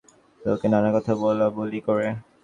[0.41, 2.07] লোকে নানা কথা বলাবলি করে।